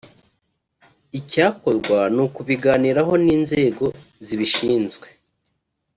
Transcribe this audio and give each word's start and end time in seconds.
Icyakorwa 1.19 1.99
ni 2.15 2.21
ukubiganiraho 2.25 3.13
n’inzego 3.25 3.85
zibishinzwe 4.25 5.07